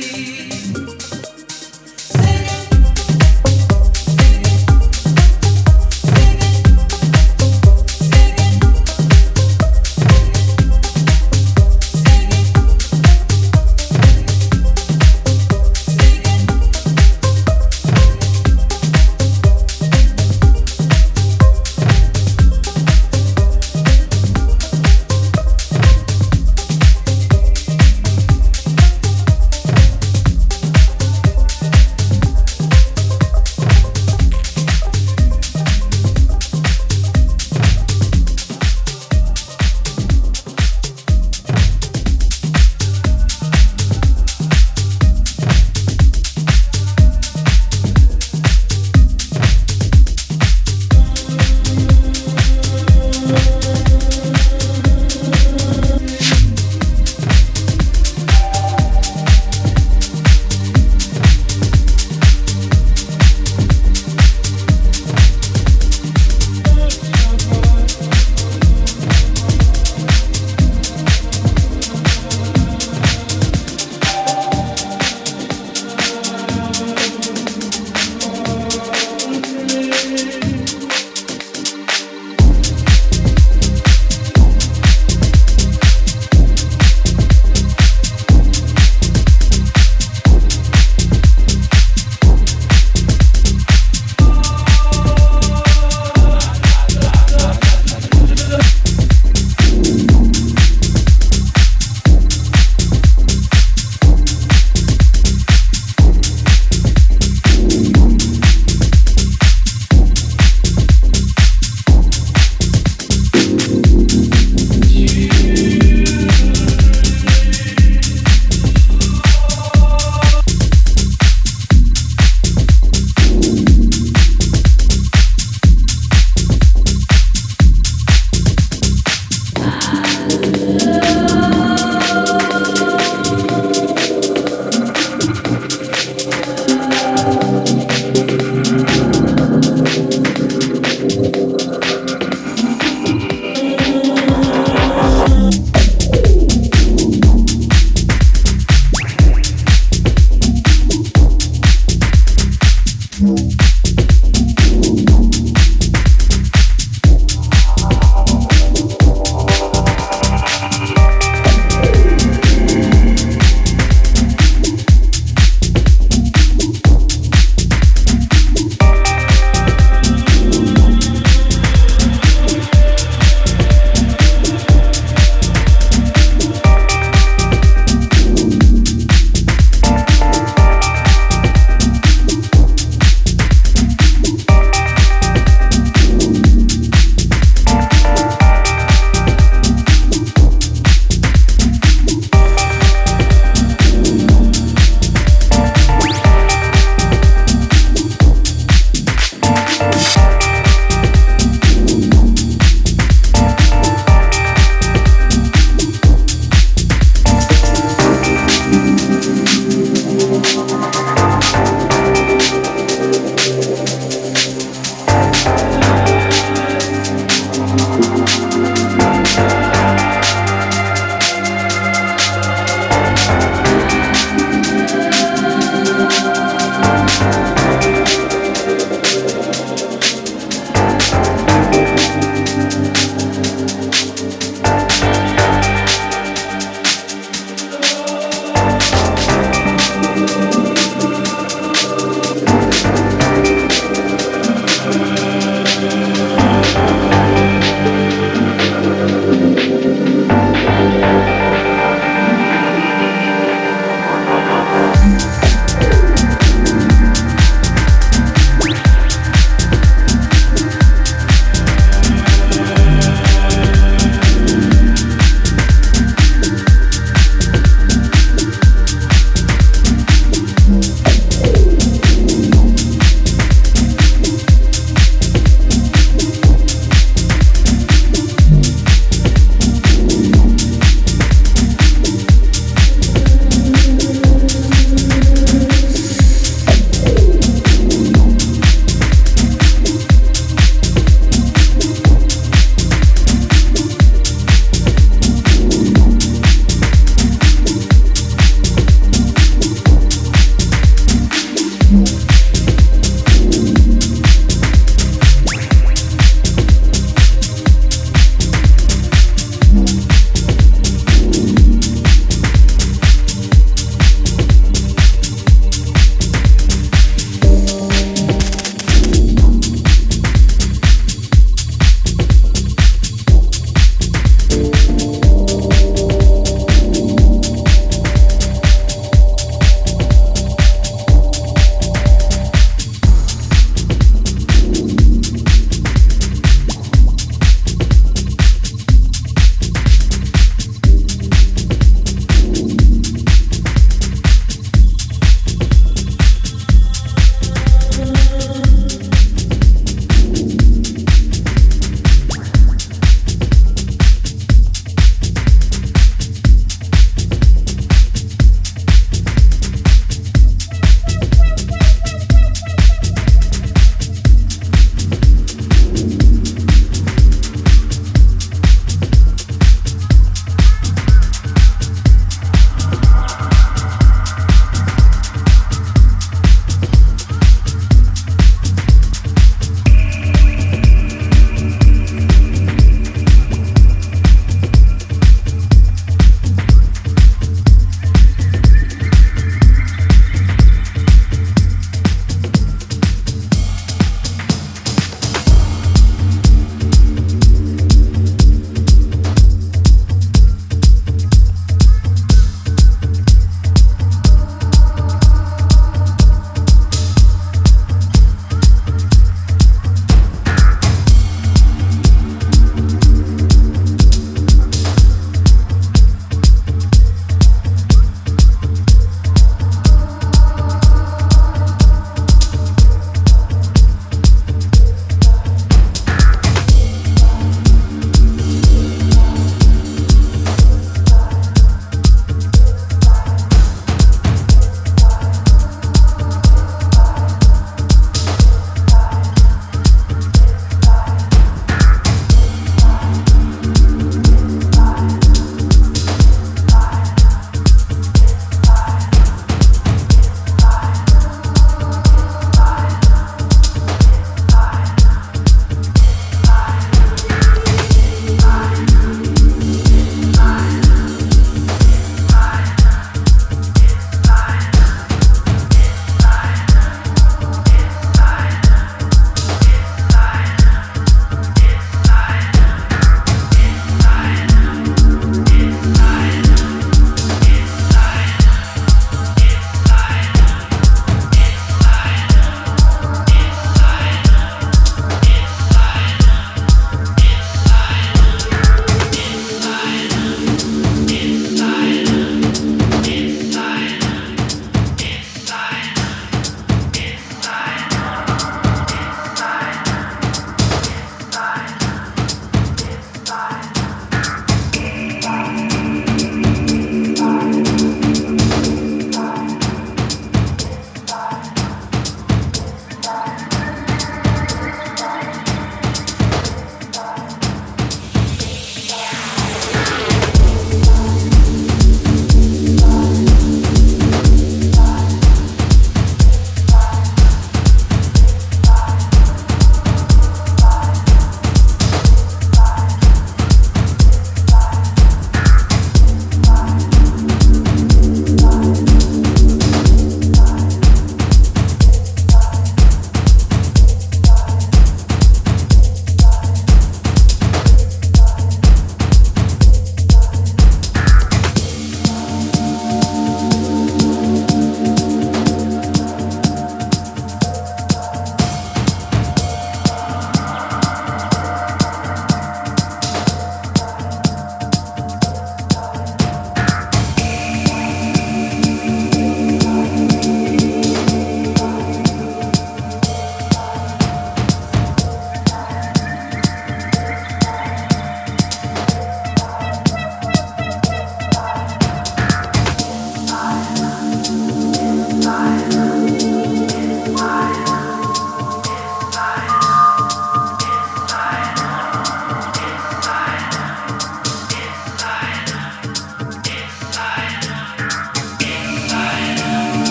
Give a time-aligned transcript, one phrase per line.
[0.00, 0.41] see.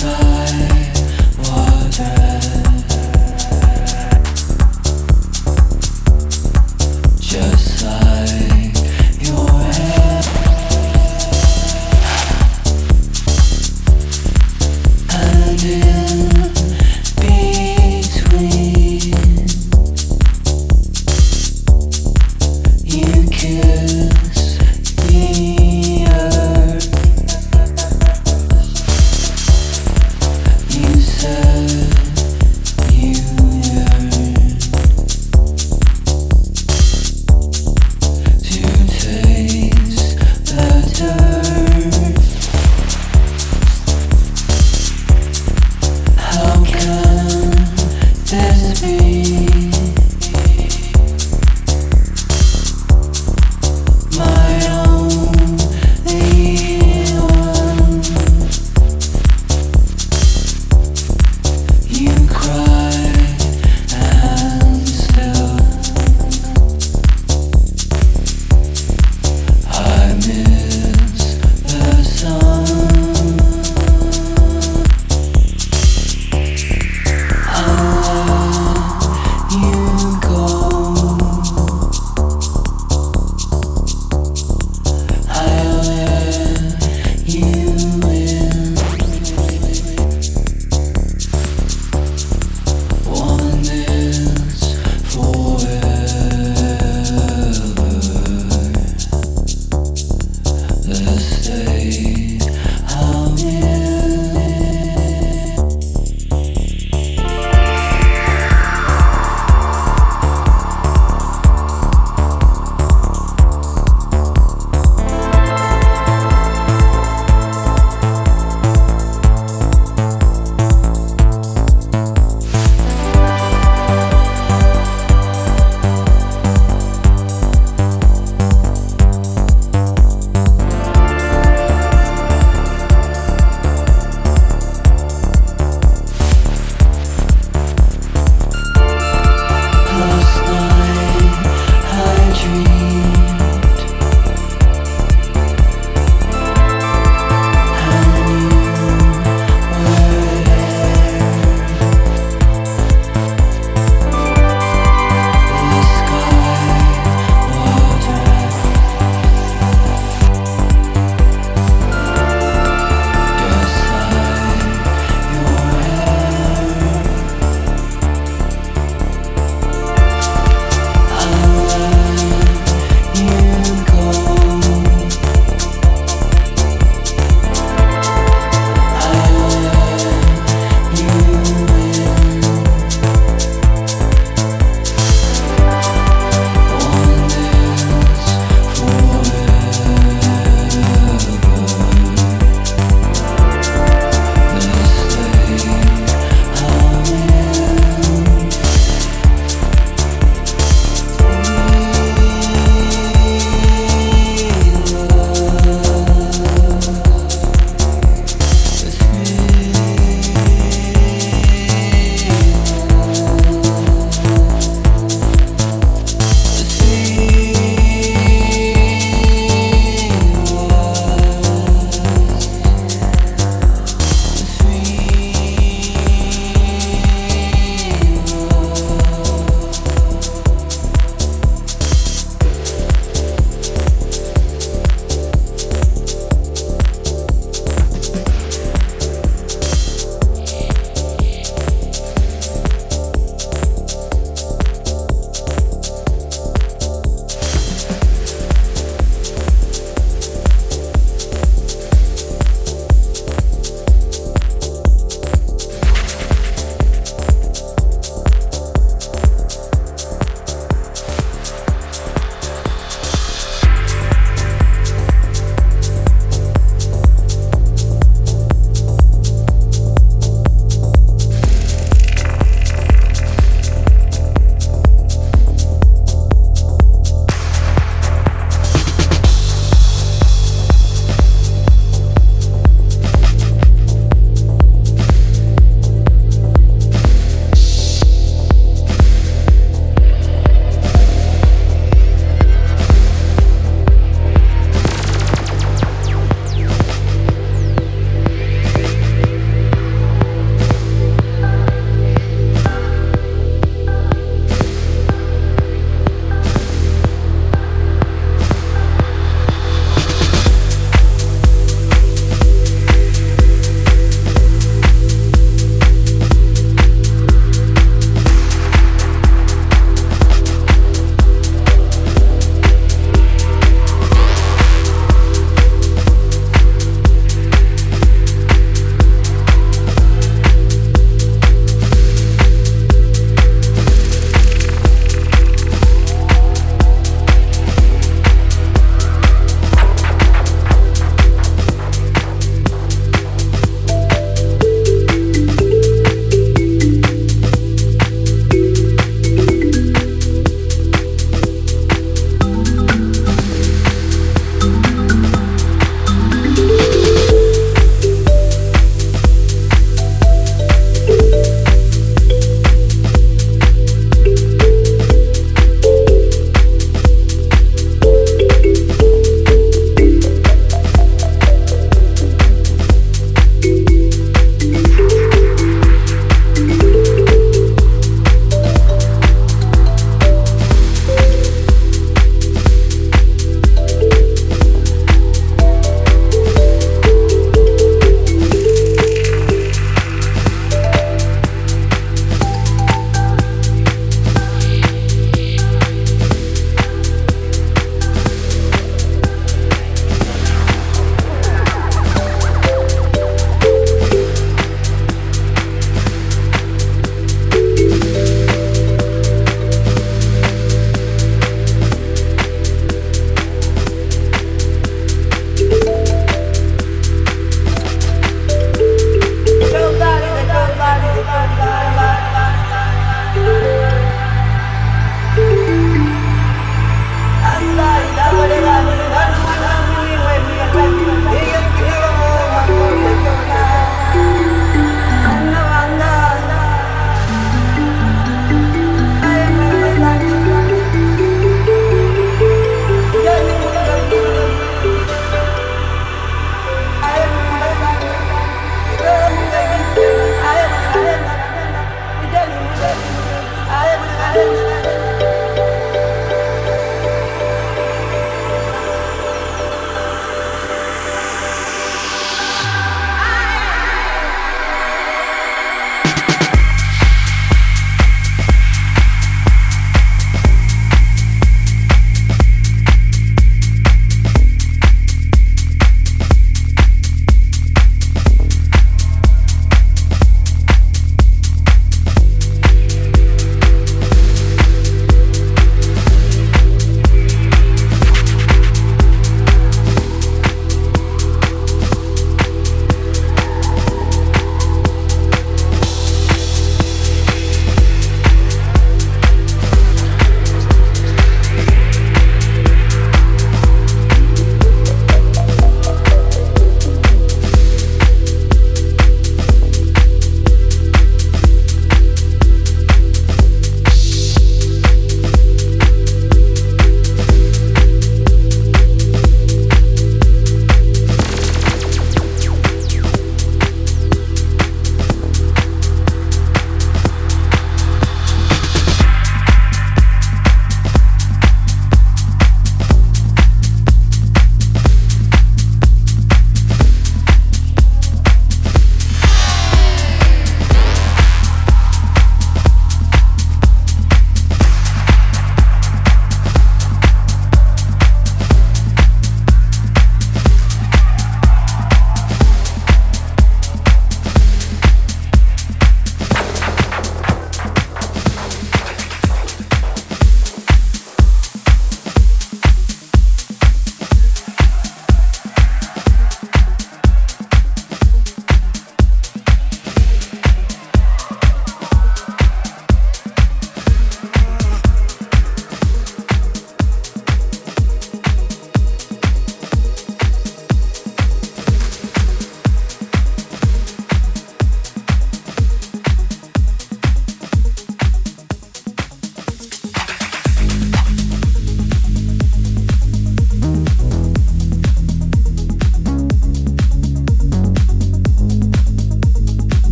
[0.00, 0.37] God.